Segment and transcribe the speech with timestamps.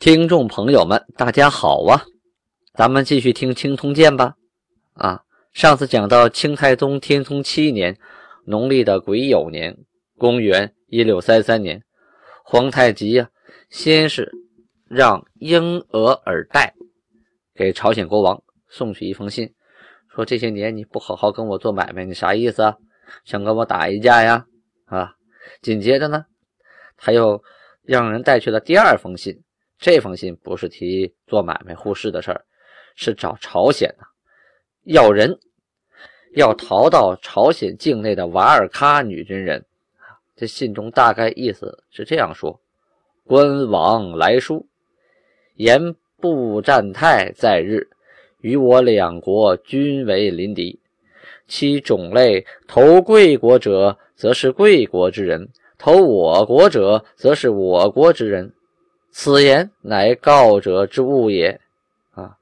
[0.00, 2.04] 听众朋友们，大家好啊！
[2.72, 4.36] 咱们继续听《清通鉴》吧。
[4.92, 7.98] 啊，上次讲到清太宗天聪七年，
[8.46, 9.76] 农历的癸酉年，
[10.16, 11.82] 公元一六三三年，
[12.44, 13.28] 皇太极呀，
[13.70, 14.30] 先是
[14.88, 16.70] 让英额尔岱
[17.52, 19.52] 给朝鲜国王送去一封信，
[20.14, 22.76] 说这些年你不好好跟我做买卖，你啥意思啊？
[23.24, 24.46] 想跟我打一架呀？
[24.84, 25.14] 啊！
[25.60, 26.26] 紧接着呢，
[26.96, 27.42] 他又
[27.82, 29.42] 让人带去了第二封信。
[29.78, 32.44] 这封信不是提做买卖互市的事儿，
[32.96, 34.04] 是找朝鲜的
[34.84, 35.38] 要人，
[36.34, 39.64] 要逃到朝鲜境内的瓦尔喀女真人。
[40.34, 42.60] 这信中大概意思是这样说：
[43.24, 44.66] 官王来书，
[45.54, 47.88] 言布占泰在日，
[48.40, 50.80] 与我两国均为邻敌。
[51.46, 55.46] 其种类投贵国者，则是贵国之人；
[55.78, 58.52] 投我国者，则是我国之人。
[59.10, 61.60] 此言乃告者之物也。
[62.10, 62.36] 啊，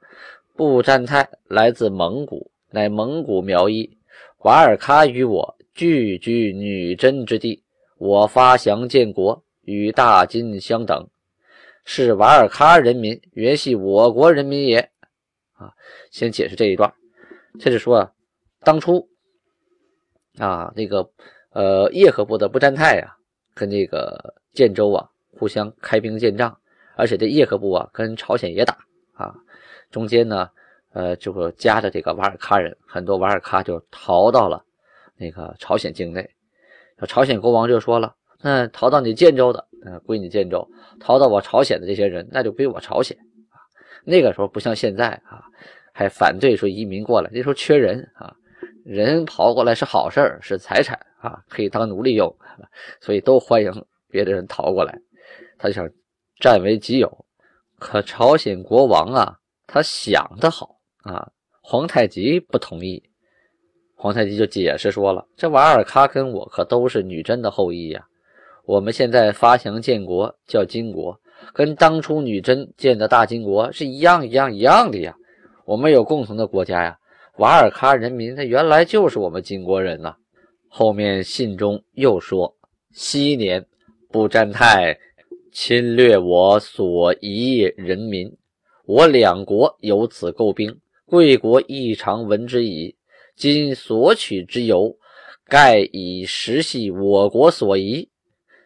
[0.55, 3.97] 布占泰来自蒙古，乃蒙古苗裔。
[4.39, 7.63] 瓦尔喀与我聚居女真之地，
[7.99, 11.09] 我发祥建国，与大金相等，
[11.85, 14.79] 是瓦尔喀人民原系我国人民也。
[15.55, 15.73] 啊，
[16.11, 16.93] 先解释这一段，
[17.59, 18.13] 这是说啊
[18.61, 19.09] 当初
[20.39, 21.11] 啊，那个
[21.51, 23.17] 呃叶赫部的布占泰呀，
[23.55, 25.09] 跟这个建州啊
[25.39, 26.57] 互相开兵建仗。
[26.99, 28.79] 而且这叶赫部啊，跟朝鲜也打
[29.13, 29.35] 啊，
[29.91, 30.49] 中间呢，
[30.95, 34.65] 呃，就会夹着这个瓦尔喀人，很多瓦尔喀就逃到了
[35.19, 36.27] 那个朝鲜境内。
[37.07, 40.67] 朝鲜国王就说了：“那逃到你建州的，嗯，归你建州；
[40.99, 43.15] 逃到我朝鲜的这些人，那就归我朝鲜。”
[43.53, 43.61] 啊，
[44.03, 45.45] 那个时候不像现在啊，
[45.93, 48.35] 还反对说移民过来，那时候缺人啊，
[48.83, 52.35] 人跑过来是好事是财产啊，可以当奴隶用，
[53.03, 54.99] 所以都欢迎别的人逃过来。
[55.59, 55.89] 他就想。
[56.39, 57.25] 占为己有，
[57.79, 61.27] 可朝鲜国王啊，他想得好啊，
[61.63, 63.03] 皇太极不同意。
[63.95, 68.07] 皇太极就解释说了：“这瓦尔喀跟我可都是女真的后裔呀，
[68.67, 71.19] 我们现在发祥建国叫金国，
[71.55, 75.17] 跟当初女真建的大金国是一样一样一样的呀，
[75.65, 76.99] 我们有共同的国家呀。
[77.39, 80.15] 瓦尔喀人民他原来就是我们金国人呐。”
[80.69, 82.55] 后面信中又说
[82.93, 83.67] ：“昔年
[84.11, 84.95] 不占泰。”
[85.59, 88.31] 侵略我所遗人民，
[88.85, 92.95] 我两国由此构兵，贵国亦常闻之矣。
[93.35, 94.95] 今所取之由，
[95.49, 98.11] 盖以实系我国所遗，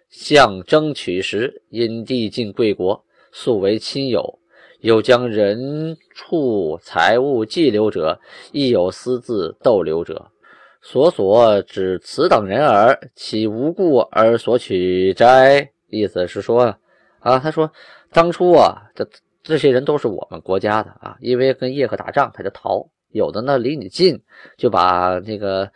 [0.08, 4.40] 向争取时，因地尽贵国，素为亲友，
[4.80, 10.32] 又将人畜财物寄留者，亦有私自逗留者，
[10.82, 15.70] 所所指此等人耳，岂无故而所取哉？
[15.90, 16.74] 意思是说，
[17.18, 17.70] 啊，他说，
[18.12, 19.06] 当初啊，这
[19.42, 22.88] 这些人都是我们国家的啊，因为跟叶赫打仗，他就逃。
[23.12, 24.22] 有的呢，离你近，
[24.56, 25.68] 就把那个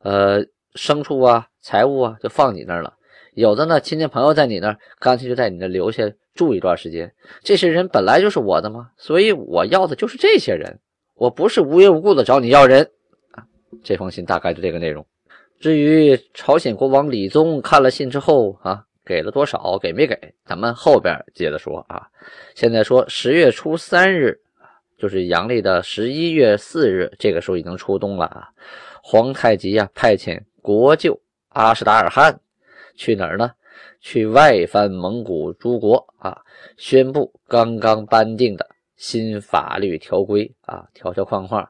[0.00, 0.44] 呃
[0.74, 2.94] 牲畜啊、财物啊，就放你那儿了。
[3.32, 6.02] 有的呢，亲戚朋友在你那儿，干脆就在你那留下
[6.34, 7.10] 住一段时间。
[7.42, 10.78] 这些人本来就是我的嘛，所以我要的就是这些人，
[11.14, 12.90] 我不是无缘无故的找你要人
[13.30, 13.42] 啊。
[13.82, 15.06] 这封信大概就这个内容。
[15.60, 18.84] 至于朝鲜国王李宗看了信之后啊。
[19.04, 19.78] 给了多少？
[19.78, 20.16] 给没给？
[20.44, 22.06] 咱们后边接着说啊。
[22.54, 24.38] 现在说十月初三日
[24.98, 28.48] 就是阳历的十一月四日，这个时候已经初冬了啊。
[29.02, 32.38] 皇太极呀，派遣国舅阿史达尔汗
[32.94, 33.50] 去哪儿呢？
[34.00, 36.36] 去外藩蒙古诸国啊，
[36.76, 38.66] 宣布刚刚颁定的
[38.96, 41.68] 新法律条规啊，条条框框。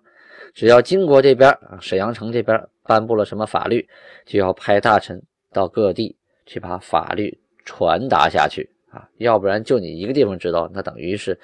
[0.55, 3.89] 只要金国这边啊，沈阳城这边颁布了什么法律，
[4.27, 5.23] 就要派大臣
[5.53, 6.17] 到各地。
[6.47, 11.39] 去把法律传达下去啊，要不然就你一个地方知道，那等于是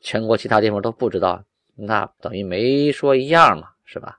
[0.00, 1.42] 全国其他地方都不知道，
[1.74, 4.18] 那等于没说一样嘛，是吧？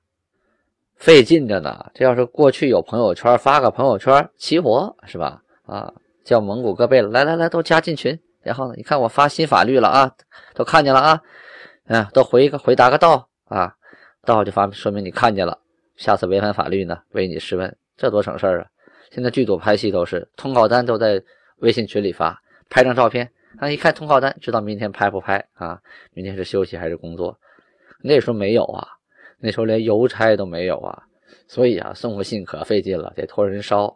[0.96, 1.92] 费劲着呢。
[1.94, 5.42] 这要是过去有朋友圈，发个朋友圈齐活，是吧？
[5.66, 5.94] 啊，
[6.24, 8.18] 叫蒙古各贝勒来来来，都加进群。
[8.42, 10.16] 然后呢，你看我发新法律了啊，
[10.54, 11.22] 都看见了啊，
[11.86, 13.74] 嗯，都回一个回答个到啊，
[14.26, 15.60] 到就发说明你看见了。
[15.96, 18.68] 下次违反法律呢，为你试问，这多省事儿啊！
[19.14, 21.22] 现在剧组拍戏都是通告单都在
[21.58, 25.80] 微信群里发，拍张照片啊，一看通告单，知道明天拍不拍啊？
[26.16, 27.40] 明天是休息还是工作？
[28.02, 28.88] 那时候没有啊，
[29.38, 31.04] 那时候连邮差都没有啊，
[31.48, 33.96] 所以啊，送个信可费劲了，得托人捎。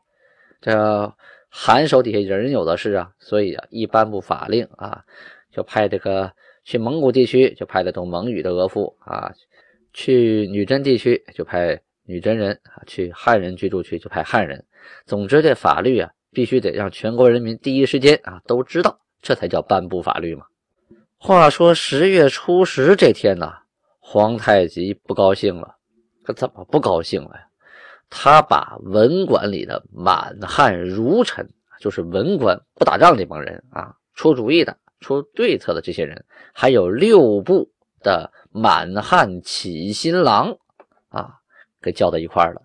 [0.61, 1.11] 这
[1.49, 5.03] 韩手底下人有的是啊，所以啊，一颁布法令啊，
[5.51, 6.31] 就派这个
[6.63, 9.33] 去蒙古地区就派的懂蒙语的额驸啊，
[9.93, 14.63] 去女真地区就派女真人啊，去汉人居住区就派汉人。
[15.05, 20.45] 总之，这法律啊，必须得让全国人民第一时间啊都知道，这才叫颁布法律嘛。
[21.17, 23.53] 话说十月初十这天呢。
[24.09, 25.75] 皇太极不高兴了，
[26.23, 27.41] 可怎么不高兴了呀？
[28.09, 31.49] 他把文馆里的满汉儒臣，
[31.81, 36.23] 就是文官不打仗这帮人啊，出主意的、出对策的这些人，
[36.53, 37.69] 还有六部
[37.99, 40.57] 的满汉起新郎
[41.09, 41.39] 啊，
[41.81, 42.61] 给叫到一块了。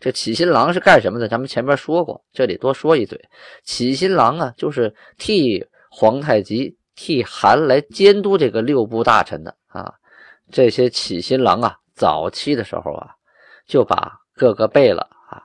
[0.00, 1.28] 这起新郎是干什么的？
[1.28, 3.20] 咱们前面说过，这里多说一嘴。
[3.64, 9.94] 起新郎啊，就是替皇太极、替韩来监督这个六部大臣的啊。
[10.50, 13.10] 这些起新郎啊，早期的时候啊，
[13.66, 15.42] 就把各个贝勒啊，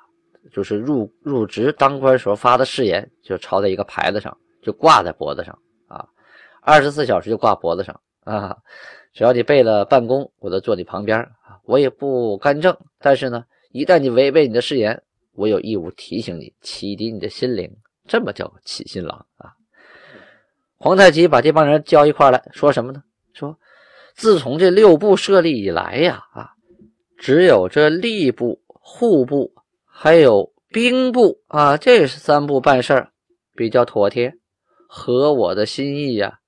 [0.52, 5.58] 就是入入职当官时候发的誓言，就抄在一个牌子上，就挂在脖子上
[5.88, 6.06] 啊，
[6.62, 8.58] 二十四小时就挂脖子上啊。
[9.14, 12.78] 只要你贝勒办公，我都坐你旁边啊，我也不干政。
[13.00, 15.02] 但是呢，一旦你违背你的誓言，
[15.34, 17.72] 我有义务提醒你，启迪你的心灵。
[18.08, 19.54] 这么叫起新郎啊。
[20.78, 23.04] 皇太极把这帮人叫一块来说什么呢？
[23.34, 23.58] 说。
[24.14, 26.50] 自从这六部设立以来呀，啊，
[27.18, 29.54] 只有这吏部、户部
[29.86, 33.08] 还有兵部啊，这三部办事
[33.56, 34.36] 比较妥帖，
[34.90, 36.40] 合我的心意呀。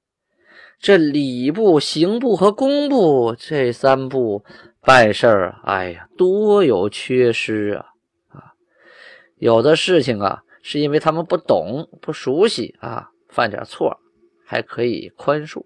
[0.77, 4.43] 这礼部、刑部和工部这三部
[4.83, 7.85] 办事儿，哎呀，多有缺失啊！
[8.29, 8.53] 啊，
[9.37, 13.97] 有的事情啊，是因为他们不懂、不熟悉啊，犯点错
[14.45, 15.65] 还可以宽恕。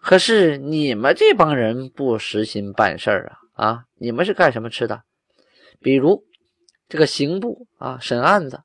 [0.00, 3.84] 可是你们这帮人不实心办事儿啊啊！
[3.98, 5.02] 你们是干什么吃的？
[5.80, 6.22] 比如
[6.88, 8.60] 这个刑部啊，审案子，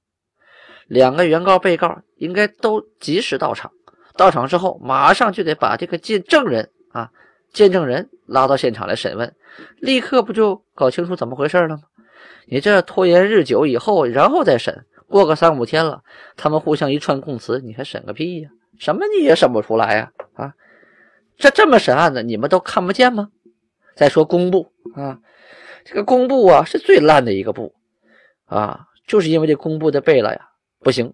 [0.87, 3.71] 两个原告、被告应该都及时到场。
[4.17, 7.11] 到场之后，马上就得把这个见证人啊、
[7.53, 9.35] 见证人拉到现场来审问，
[9.79, 11.83] 立刻不就搞清楚怎么回事了吗？
[12.45, 16.01] 你这拖延日久以后，然后再审，过个三五天了，
[16.35, 18.49] 他们互相一串供词，你还审个屁呀？
[18.77, 20.11] 什么你也审不出来呀？
[20.35, 20.53] 啊！
[21.37, 23.29] 这这么审案子，你们都看不见吗？
[23.95, 25.19] 再说工部啊，
[25.83, 27.73] 这个工部啊是最烂的一个部
[28.45, 30.49] 啊，就是因为这工部的贝勒呀
[30.79, 31.13] 不行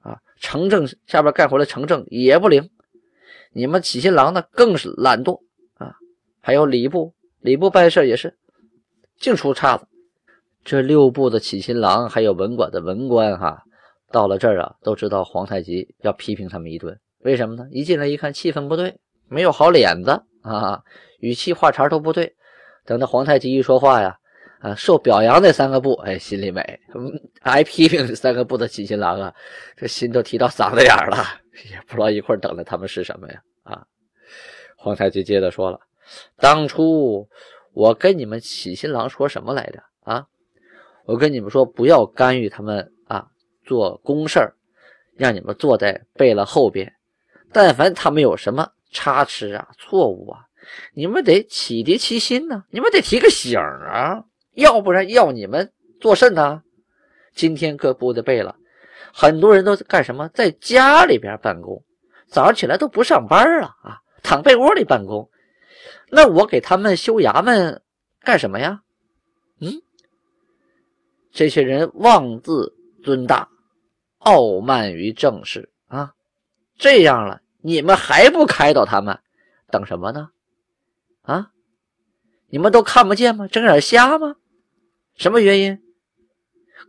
[0.00, 2.68] 啊，城政下边干活的城政也不灵，
[3.52, 5.40] 你们起新郎呢更是懒惰，
[6.48, 8.34] 还有礼部，礼部办事也是
[9.20, 9.86] 净出岔子。
[10.64, 13.62] 这六部的起新郎还有文馆的文官哈，
[14.10, 17.68] 到了这儿啊，都知道皇太极要批评他们一顿，为什么呢？
[17.70, 18.98] 一进来一看气氛不对。
[19.28, 20.82] 没有好脸子啊，
[21.20, 22.34] 语气话茬都不对。
[22.86, 24.18] 等到皇太极一说话呀，
[24.60, 26.62] 啊，受表扬那三个部，哎，心里美；
[27.42, 29.34] 挨批评这三个部的起新郎啊，
[29.76, 31.22] 这心都提到嗓子眼了，
[31.70, 33.42] 也不知道一会儿等着他们是什么呀？
[33.64, 33.84] 啊，
[34.78, 35.78] 皇太极接着说了
[36.36, 37.28] ：“当初
[37.72, 39.82] 我跟你们起新郎说什么来着？
[40.04, 40.26] 啊，
[41.04, 43.28] 我跟你们说不要干预他们啊，
[43.64, 44.54] 做公事儿，
[45.16, 46.92] 让你们坐在贝勒后边，
[47.52, 50.40] 但凡他们有什么。”差池啊，错误啊！
[50.94, 54.24] 你们得启迪其心呢，你们得提个醒啊，
[54.54, 56.62] 要不然要你们做甚呢？
[57.34, 58.56] 今天各部的贝勒，
[59.12, 60.26] 很多人都干什么？
[60.32, 61.84] 在家里边办公，
[62.28, 65.28] 早上起来都不上班了啊，躺被窝里办公。
[66.10, 67.82] 那我给他们修衙门
[68.20, 68.82] 干什么呀？
[69.60, 69.82] 嗯，
[71.32, 73.48] 这些人妄自尊大，
[74.18, 76.14] 傲慢于政事啊，
[76.76, 77.42] 这样了。
[77.60, 79.18] 你们还不开导他们，
[79.70, 80.30] 等什么呢？
[81.22, 81.50] 啊，
[82.48, 83.48] 你们都看不见吗？
[83.48, 84.36] 睁眼瞎吗？
[85.16, 85.82] 什么原因？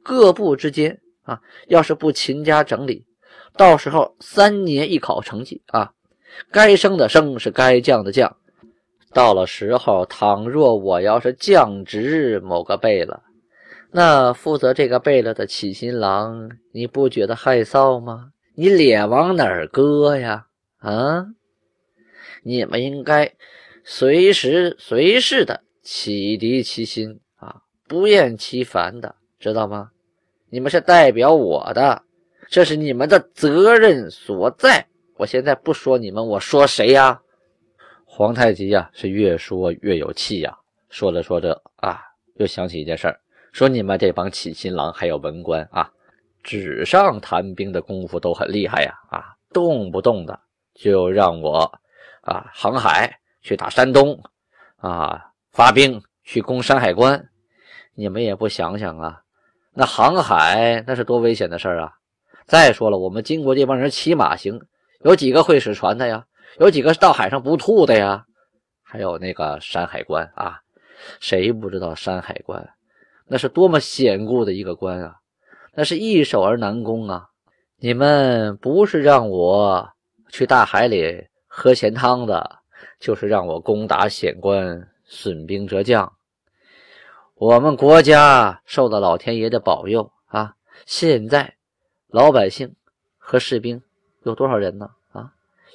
[0.04, 3.06] 各部之间啊，要是不勤加整理，
[3.58, 5.94] 到时候三年一考成绩啊，
[6.52, 8.38] 该升的升，是该降的降。
[9.14, 13.22] 到了时候，倘若我要是降职某个贝勒，
[13.92, 18.32] 那负责这个贝勒的起新郎，你不觉得害臊吗？
[18.56, 20.46] 你脸往哪儿搁呀？
[20.80, 21.26] 啊！
[22.44, 23.34] 你们应该
[23.84, 27.56] 随时随事的启迪其心啊，
[27.88, 29.90] 不厌其烦的，知道吗？
[30.50, 32.04] 你们是代表我的，
[32.50, 34.86] 这是你们的责任所在。
[35.18, 37.20] 我现在不说你们，我说谁呀？
[38.20, 40.54] 皇太极呀，是越说越有气呀。
[40.90, 42.02] 说着说着啊，
[42.36, 43.18] 又想起一件事儿，
[43.54, 45.90] 说你们这帮起新郎还有文官啊，
[46.44, 49.24] 纸上谈兵的功夫都很厉害呀啊。
[49.54, 50.38] 动不动的
[50.74, 51.60] 就让我
[52.20, 53.10] 啊航海
[53.42, 54.22] 去打山东
[54.76, 57.30] 啊，发兵去攻山海关，
[57.96, 59.22] 你们也不想想啊，
[59.74, 61.94] 那航海那是多危险的事儿啊！
[62.46, 64.60] 再说了，我们金国这帮人骑马行，
[65.06, 66.26] 有几个会使船的呀？
[66.58, 68.26] 有几个到海上不吐的呀？
[68.84, 70.62] 还有那个山海关啊，
[71.20, 72.68] 谁不知道山海关？
[73.28, 75.18] 那是多么险固的一个关啊！
[75.76, 77.30] 那是易守而难攻啊！
[77.78, 79.88] 你们不是让我
[80.30, 82.60] 去大海里喝咸汤的，
[83.00, 86.12] 就是让我攻打险关，损兵折将。
[87.36, 90.56] 我们国家受到老天爷的保佑啊！
[90.88, 91.56] 现在
[92.08, 92.76] 老百姓
[93.20, 93.82] 和士兵
[94.24, 94.90] 有多少人呢？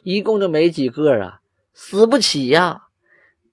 [0.03, 1.41] 一共就没几个啊，
[1.73, 2.83] 死不起呀！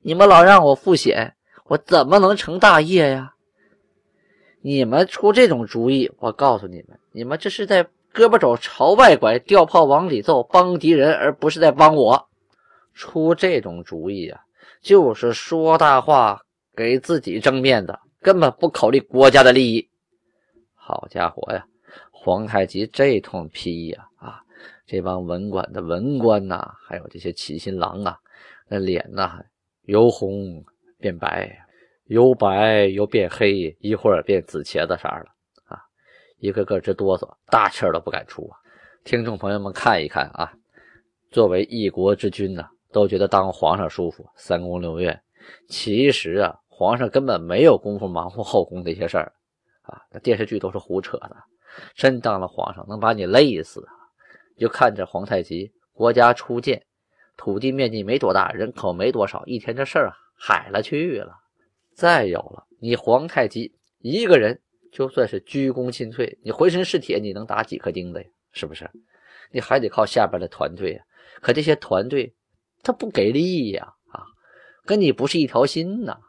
[0.02, 3.36] 你们老让我赴险，我怎么能成大业呀？
[4.62, 7.84] 你们出这种主意，我告诉你们，你们这是在
[8.14, 12.28] 胳膊肘朝外拐，吊炮往里揍，帮敌人，而不是在帮我。
[12.94, 14.42] 出这种主意啊，
[14.82, 16.42] 就是说大话，
[16.76, 19.88] 给自己争面子，根本不考虑国家的利益。
[20.76, 21.66] 好家伙呀，
[22.12, 24.08] 皇太极这通批呀，
[24.92, 28.20] 这帮文官的文官呐，还有这些起新郎啊，
[28.68, 29.42] 那脸呐，
[29.84, 30.62] 由红
[30.98, 31.58] 变白。
[32.08, 35.28] 由白又变黑，一会儿变紫茄子色了
[35.64, 35.80] 啊！
[36.40, 38.60] 一个个直哆嗦，大气儿都不敢出啊！
[39.06, 40.52] 听众朋友们看一看啊，
[41.32, 45.18] 作为一国之君呢，都觉得当皇上舒服，三宫六院。
[45.70, 49.32] 其实啊，皇上根本没有功夫忙活后宫这些事儿
[49.84, 51.38] 啊，那电视剧都是胡扯的。
[51.96, 53.94] 真当了皇上能把你累死啊！
[54.62, 56.86] 就看着皇太极，国家初建，
[57.36, 61.34] 土地面积没多大，人口没多少，一天这事儿啊，海了去了。
[61.96, 68.30] 再有了，你皇太极一个人，就算是鞠躬尽瘁，你浑身是铁，你能打几颗钉子呀？
[68.52, 68.88] 是不是？
[69.50, 71.04] 你还得靠下边的团队啊。
[71.42, 72.32] 可这些团队，
[72.84, 74.24] 他不给力呀，啊，
[74.86, 76.20] 跟你不是一条心呐。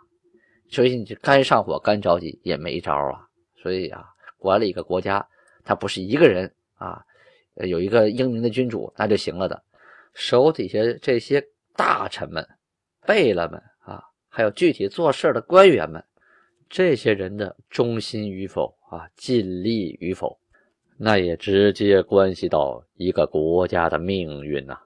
[0.71, 3.29] 所以你就干上火，干着急也没招啊。
[3.63, 4.07] 所以啊，
[4.39, 5.29] 管理一个国家，
[5.67, 7.05] 他不是一个人啊，
[7.57, 9.63] 有一个英明的君主那就行了的。
[10.15, 11.43] 手底下这些
[11.75, 12.47] 大臣们、
[13.07, 14.03] 贝勒们啊。
[14.29, 16.03] 还有具体做事的官员们，
[16.71, 20.41] 这些人的忠心与否啊，尽力与否，
[20.97, 24.79] 那也直接关系到一个国家的命运呐。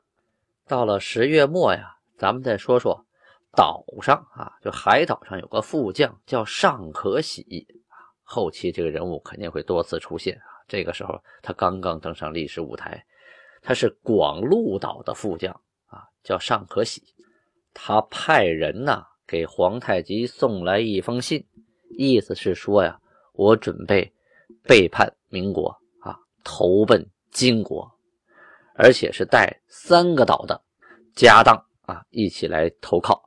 [0.66, 3.06] 到了十月末呀，咱们再说说
[3.52, 7.68] 岛上啊，就海岛上有个副将叫尚可喜。
[8.24, 10.55] 后期这个人物肯定会多次出现啊。
[10.68, 13.04] 这个时候他刚刚登上历史舞台，
[13.62, 15.52] 他是广鹿岛的副将
[15.86, 17.02] 啊，叫尚可喜。
[17.74, 19.06] 他派人呐。
[19.28, 21.44] 给皇太极送来一封信，
[21.98, 22.96] 意思是说呀，
[23.32, 24.12] 我准备
[24.62, 27.90] 背叛民国啊，投奔金国，
[28.76, 30.62] 而且是带三个岛的
[31.16, 31.56] 家当
[31.86, 33.20] 啊，一起来投靠。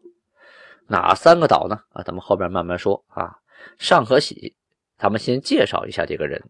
[0.87, 1.77] 哪三个岛呢？
[1.89, 3.35] 啊，咱们后边慢慢说啊。
[3.77, 4.55] 尚可喜，
[4.97, 6.41] 咱们先介绍一下这个人，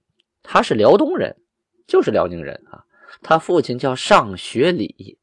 [0.51, 1.37] 他是辽东人，
[1.85, 2.83] 就是辽宁人啊。
[3.21, 5.19] 他父亲叫尚学礼，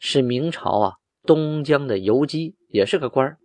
[0.00, 0.94] 是明朝啊
[1.26, 3.36] 东江的游击，也是个官儿。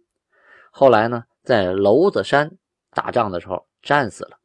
[0.72, 2.50] 后来呢，在娄子山
[2.92, 4.38] 打仗的时候战死了。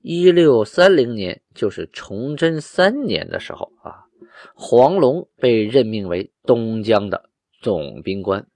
[0.00, 4.06] 一六三零年，就是崇祯三年的时候啊，
[4.54, 7.28] 黄龙被任命为东江的
[7.60, 8.46] 总兵官，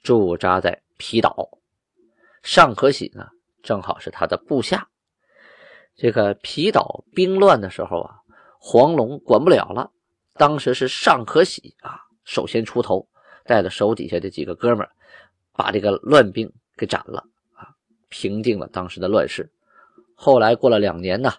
[0.00, 1.58] 驻扎在皮岛。
[2.44, 3.26] 尚可喜呢，
[3.64, 4.88] 正好是他的部下。
[5.96, 8.16] 这个皮岛兵乱的时候啊，
[8.58, 9.90] 黄龙管不了了，
[10.34, 13.08] 当时是尚可喜啊，首先出头，
[13.44, 14.90] 带着手底下的几个哥们儿。
[15.58, 17.24] 把这个乱兵给斩了
[17.54, 17.72] 啊，
[18.10, 19.50] 平定了当时的乱世。
[20.14, 21.32] 后来过了两年呢，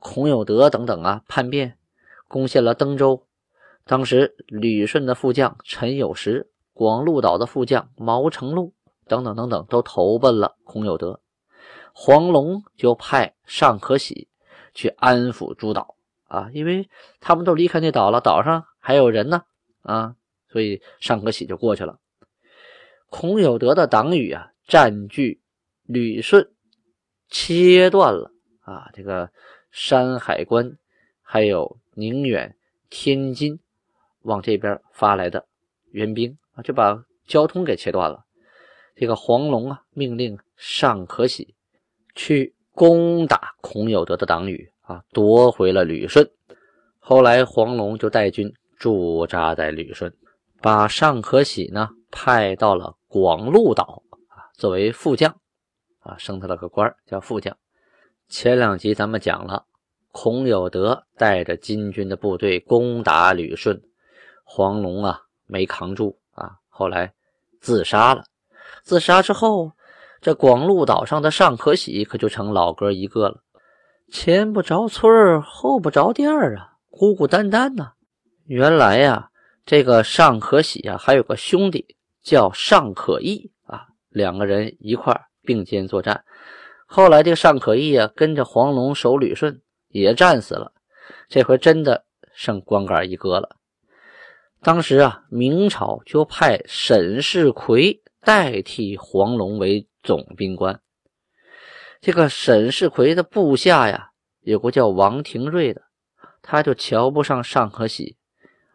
[0.00, 1.78] 孔有德等等啊叛变，
[2.26, 3.24] 攻陷了登州。
[3.84, 8.74] 当时旅顺的副将陈有时、广鹿岛的副将毛成禄
[9.06, 11.20] 等等等等都投奔了孔有德。
[11.92, 14.28] 黄龙就派尚可喜
[14.74, 15.96] 去安抚诸岛
[16.28, 16.88] 啊，因为
[17.20, 19.42] 他们都离开那岛了，岛上还有人呢
[19.82, 20.14] 啊，
[20.48, 21.98] 所以尚可喜就过去了。
[23.08, 25.40] 孔有德的党羽啊，占据
[25.82, 26.48] 旅顺，
[27.28, 28.30] 切断了
[28.60, 29.30] 啊这个
[29.72, 30.78] 山海关，
[31.22, 32.56] 还有宁远、
[32.88, 33.58] 天津
[34.22, 35.46] 往这边发来的
[35.90, 38.24] 援兵啊，就把交通给切断了。
[38.94, 41.54] 这个黄龙啊，命令尚可喜
[42.14, 46.30] 去攻打孔有德的党羽啊，夺回了旅顺。
[46.98, 50.12] 后来黄龙就带军驻扎在旅顺，
[50.60, 52.96] 把尚可喜呢派到了。
[53.08, 55.34] 广鹿岛啊，作为副将
[55.98, 57.56] 啊，升他了个官叫副将。
[58.28, 59.64] 前两集咱们讲了，
[60.12, 63.82] 孔有德带着金军的部队攻打旅顺，
[64.44, 67.12] 黄龙啊没扛住啊，后来
[67.60, 68.22] 自杀了。
[68.84, 69.72] 自杀之后，
[70.20, 73.42] 这广禄岛上的尚可喜可就成老哥一个了，
[74.12, 77.92] 前不着村后不着店啊，孤孤单单呐。
[78.44, 79.30] 原来呀，
[79.64, 86.22] 这个尚可喜啊，还有个兄弟叫尚可义啊，两个人一块并肩作战。
[86.84, 90.72] 后来这个尚可义啊，跟着黄龙守旅顺，也战死了。
[91.28, 93.56] 这回真的剩光杆一个了。
[94.60, 100.80] 当时啊，明朝就派沈世奎代替黄龙为总兵官。
[102.00, 105.82] 这个沈世奎的部下呀，有个叫王廷瑞的，
[106.42, 108.16] 他就瞧不上尚可喜，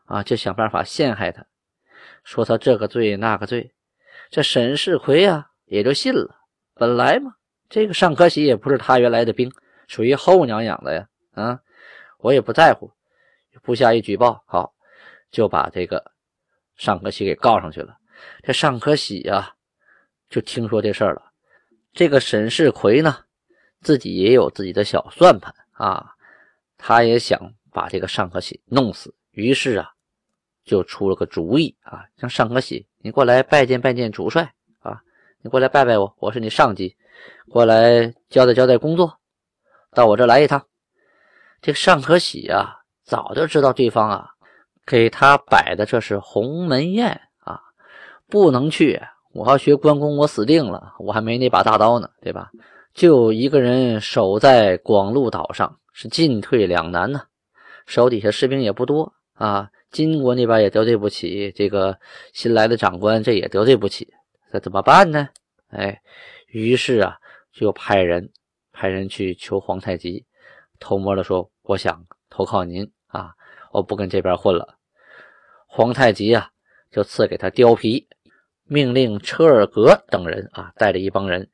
[0.05, 1.46] 啊，就想办法陷害他，
[2.24, 3.74] 说他这个罪那个罪。
[4.29, 6.36] 这沈世奎呀，也就信了。
[6.74, 7.34] 本来嘛，
[7.70, 9.51] 这个尚可喜也不是他原来的兵，
[9.88, 11.60] 属于后娘养的呀，啊，
[12.20, 12.91] 我也不在乎。
[13.63, 14.74] 部下一举报，好。
[15.32, 16.13] 就把这个
[16.77, 17.98] 尚可喜给告上去了。
[18.44, 19.54] 这尚可喜呀，
[20.29, 21.22] 就听说这事儿了。
[21.94, 23.17] 这个沈世奎呢，
[23.82, 26.12] 自己也有自己的小算盘啊，
[26.77, 29.15] 他也想把这个尚可喜弄死。
[29.32, 29.89] 于是啊，
[30.63, 35.01] 就出了个主意啊，让尚可喜，你过来拜见拜见主帅啊，
[35.41, 36.98] 你过来拜拜我，我是你上级，
[37.50, 39.20] 过来交代交代工作，
[39.91, 40.67] 到我这来一趟。
[41.62, 44.32] 这个尚可喜啊，早就知道对方啊。
[44.86, 47.60] 给他摆的这是鸿门宴啊，
[48.27, 49.01] 不能去。
[49.36, 52.50] 我要学关公，我死定了，我还没那把大刀呢，对吧？
[52.94, 57.22] 就一个人守在广禄岛上，是进退两难呢。
[57.86, 62.00] 手底下士兵也不多啊，金国那边也得罪不起，这个
[62.32, 64.08] 新来的长官这也得罪不起，
[64.54, 65.27] 这怎么办呢？
[65.68, 66.01] 哎，
[66.48, 67.18] 于是啊，
[67.51, 68.32] 就派人
[68.72, 70.25] 派人去求皇太极，
[70.80, 73.34] 偷摸的说，我想投靠您啊，
[73.74, 74.77] 我不跟这边混了。
[75.68, 76.50] 皇太极啊，
[76.89, 78.08] 就赐给他貂皮，
[78.68, 81.50] 命令车尔格等人啊，带着一帮人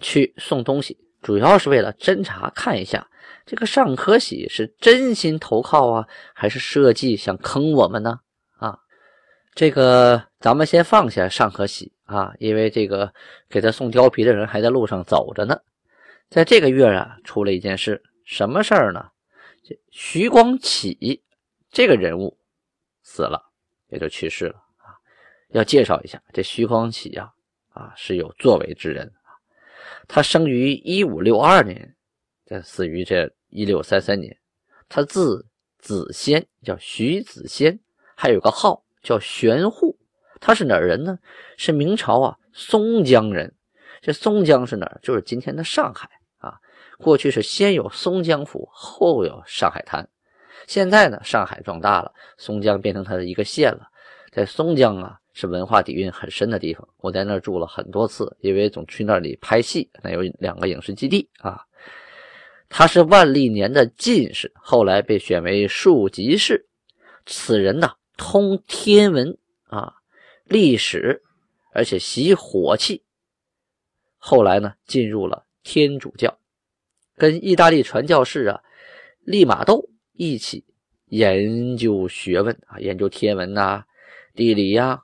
[0.00, 3.08] 去送东西，主要是为了侦查看一下
[3.46, 8.18] 这个尚可喜是真心投靠啊，还是设计想坑我们呢？
[8.58, 8.78] 啊，
[9.54, 13.12] 这个咱们先放下尚可喜啊，因为这个
[13.48, 15.58] 给他送貂皮的人还在路上走着呢。
[16.30, 19.10] 在这个月啊，出了一件事，什么事儿呢？
[19.62, 21.22] 这徐光启
[21.70, 22.36] 这个人物
[23.02, 23.50] 死了。
[23.88, 24.63] 也就去世了！
[25.54, 27.32] 要介绍一下，这徐光启呀，
[27.70, 29.10] 啊是有作为之人。
[30.08, 31.94] 他生于一五六二年，
[32.44, 34.36] 这死于这一六三三年。
[34.88, 35.46] 他字
[35.78, 37.78] 子仙，叫徐子仙，
[38.16, 39.96] 还有个号叫玄户。
[40.40, 41.16] 他是哪人呢？
[41.56, 43.54] 是明朝啊松江人。
[44.02, 44.98] 这松江是哪儿？
[45.02, 46.58] 就是今天的上海啊。
[46.98, 50.06] 过去是先有松江府，后有上海滩。
[50.66, 53.88] 现在呢，上海壮大了，松江变成它的一个县了。
[54.32, 56.88] 在松江啊，是文化底蕴很深的地方。
[56.96, 59.90] 我在那儿住了很多次，因为总去那里拍戏。
[60.02, 61.60] 那有两个影视基地啊。
[62.70, 66.66] 他是万历年的进士，后来被选为庶吉士。
[67.26, 69.94] 此人呢，通天文啊，
[70.44, 71.22] 历史，
[71.72, 73.02] 而且习火器。
[74.18, 76.38] 后来呢，进入了天主教，
[77.16, 78.62] 跟意大利传教士啊，
[79.20, 79.88] 利玛窦。
[80.16, 80.64] 一起
[81.06, 83.84] 研究学问啊，研究天文呐、
[84.34, 85.02] 地理呀，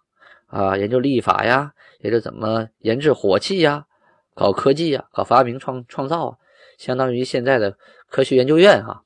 [0.50, 3.86] 啊研究历法呀，研究怎么研制火器呀，
[4.34, 6.36] 搞科技呀，搞发明创创造啊，
[6.76, 9.04] 相当于现在的科学研究院哈。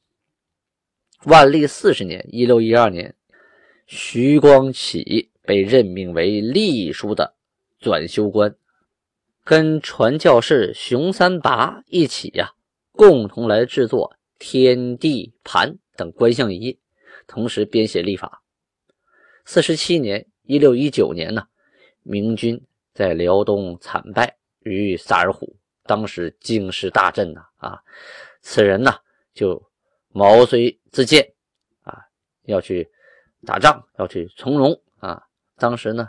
[1.24, 3.14] 万历四十年（一六一二年），
[3.86, 7.34] 徐光启被任命为隶书的
[7.78, 8.54] 转修官，
[9.44, 12.52] 跟传教士熊三拔一起呀，
[12.92, 15.78] 共同来制作天地盘。
[15.96, 16.80] 等观象仪，
[17.28, 18.42] 同时编写历法。
[19.44, 21.46] 四十七年（一六一九年）呢，
[22.02, 22.60] 明军
[22.92, 25.50] 在辽东惨败于萨尔浒，
[25.84, 27.80] 当时京师大震呐啊！
[28.40, 28.94] 此人呢
[29.32, 29.62] 就
[30.10, 31.26] 毛遂自荐
[31.82, 31.98] 啊，
[32.44, 32.88] 要去
[33.46, 35.22] 打仗，要去从戎啊。
[35.56, 36.08] 当时呢，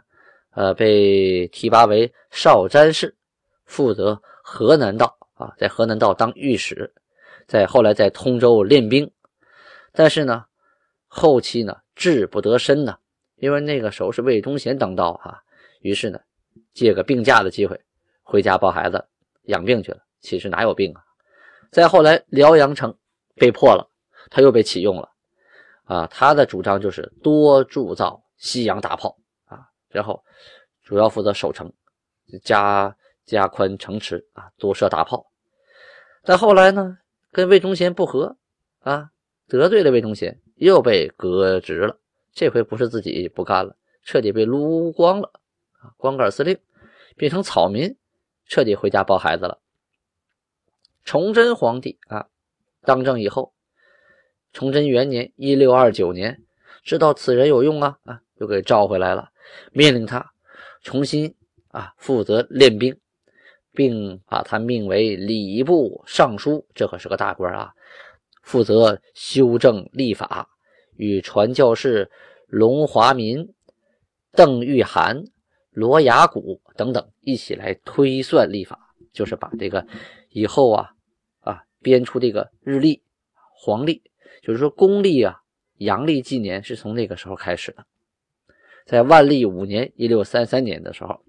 [0.51, 3.15] 呃，被提拔为少詹事，
[3.65, 6.93] 负责河南道啊，在河南道当御史，
[7.47, 9.09] 在后来在通州练兵。
[9.93, 10.45] 但是呢，
[11.07, 12.97] 后期呢志不得伸呢，
[13.37, 15.43] 因为那个时候是魏忠贤当道哈，
[15.81, 16.19] 于是呢
[16.73, 17.79] 借个病假的机会
[18.23, 19.05] 回家抱孩子
[19.43, 19.99] 养病去了。
[20.19, 21.01] 其实哪有病啊？
[21.71, 22.97] 再后来辽阳城
[23.35, 23.89] 被破了，
[24.29, 25.09] 他又被启用了
[25.83, 26.07] 啊。
[26.07, 30.23] 他的主张就是多铸造西洋大炮啊，然后
[30.83, 31.71] 主要负责守城，
[32.43, 32.95] 加
[33.25, 35.31] 加宽城池啊，多设大炮。
[36.23, 36.97] 但后来呢，
[37.31, 38.37] 跟魏忠贤不和
[38.79, 39.11] 啊。
[39.47, 41.99] 得罪了魏忠贤，又被革职了，
[42.35, 45.31] 这回不是自己不干了，彻底被撸光了
[45.79, 45.95] 啊！
[45.97, 46.59] 光杆司令
[47.15, 47.97] 变成草民，
[48.45, 49.57] 彻底回家抱孩子了。
[51.03, 52.27] 崇祯皇帝啊，
[52.81, 53.53] 当政以后，
[54.53, 56.43] 崇祯元年（一六二九年），
[56.83, 59.31] 知道此人有用啊啊，又给召回来了，
[59.71, 60.33] 命令他
[60.83, 61.33] 重新
[61.69, 62.95] 啊负责练兵。
[63.77, 67.73] 并把他命为礼部尚书，这可是个大官啊！
[68.41, 70.47] 负责修正立法，
[70.95, 72.09] 与传教士
[72.47, 73.53] 龙华民、
[74.31, 75.23] 邓玉涵、
[75.71, 79.85] 罗雅谷等等一起来推算历法，就是把这个
[80.29, 80.91] 以后啊
[81.39, 83.01] 啊编出这个日历、
[83.53, 84.01] 黄历，
[84.41, 85.41] 就是说公历啊、
[85.77, 87.85] 阳历纪年是从那个时候开始的。
[88.85, 91.21] 在万历五年（一六三三年）的时候。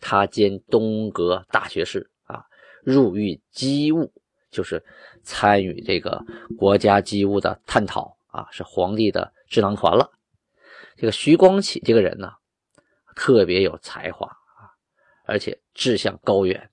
[0.00, 2.44] 他兼东阁大学士啊，
[2.84, 4.12] 入狱机务，
[4.48, 4.80] 就是
[5.24, 6.24] 参与这个
[6.56, 10.10] 国家机务的探讨啊，是皇帝的智囊团了。
[10.96, 12.32] 这个徐光启这个人呢，
[13.16, 14.70] 特别有才华啊，
[15.24, 16.70] 而且志向高远。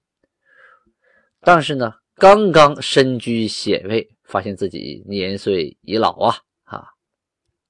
[1.42, 6.90] 但是呢，刚刚身居显位，发现自己年岁已老啊啊。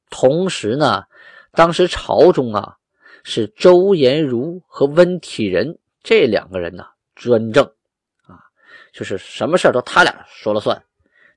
[0.10, 1.03] 同时呢，
[1.51, 2.77] 当时朝中啊。
[3.27, 7.65] 是周延儒和温体仁这两个人呢专政
[8.27, 8.38] 啊，
[8.93, 10.86] 就是什么事都他俩说了算。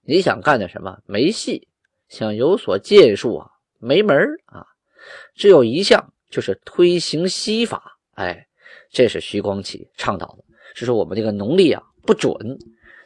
[0.03, 1.67] 你想干点什么没戏，
[2.09, 4.17] 想有所建树啊没门
[4.47, 4.67] 啊。
[5.35, 8.47] 只有一项就是推行西法，哎，
[8.91, 10.45] 这是徐光启倡导的。
[10.75, 12.33] 是说我们这个农历啊不准，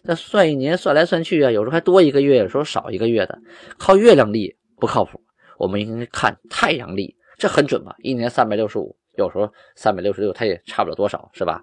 [0.03, 3.39] 那算一年算来算去啊，有时候还多一个月，有时候少一个月的，
[3.79, 5.21] 靠月亮历不靠谱。
[5.59, 7.17] 我们应该看太阳历。
[7.39, 11.63] 这很准嘛，一年三百六十五，有时候三百六十六，它也差不了多少，是吧？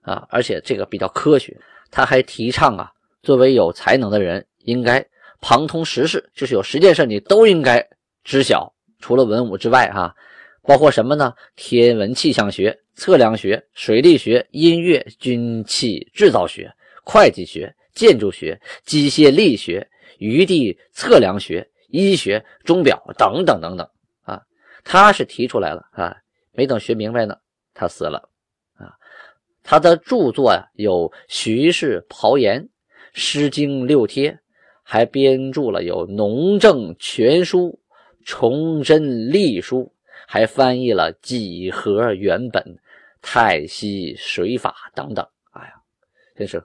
[0.00, 1.56] 啊，而且这个比较科学。
[1.90, 2.90] 他还提倡啊，
[3.22, 5.04] 作为有才能的人，应该
[5.42, 7.86] 旁通时事，就是有十件事你都应该
[8.24, 8.72] 知晓。
[9.00, 10.14] 除了文武之外，哈，
[10.62, 11.34] 包括什么呢？
[11.56, 16.72] 天文气象学、测量学、水利学、音乐、军器制造学、
[17.04, 19.86] 会计学、建筑学、机械力学、
[20.18, 23.84] 余地测量学、医学、钟表等等等等
[24.22, 24.40] 啊。
[24.84, 26.16] 他是提出来了啊，
[26.52, 27.36] 没等学明白呢，
[27.74, 28.28] 他死了
[28.74, 28.94] 啊。
[29.64, 32.62] 他的著作呀有《徐氏袍言》
[33.14, 34.30] 《诗经六帖》，
[34.92, 37.68] 还编著了有《农政全书》
[38.26, 39.84] 《崇祯历书》，
[40.26, 42.62] 还翻译了《几何原本》
[43.22, 45.26] 《太溪水法》等等。
[45.52, 45.72] 哎呀，
[46.36, 46.62] 真是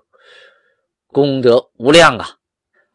[1.07, 2.27] 功德无量啊！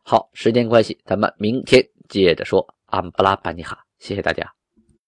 [0.03, 2.75] 好，时间关系，咱们明天接着说。
[2.85, 4.53] 安布拉班尼哈，谢谢大家。